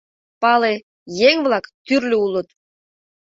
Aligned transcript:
Пале, 0.41 0.73
еҥ-влак 1.29 1.65
тӱрлӧ 1.85 2.17
улыт. 2.25 2.47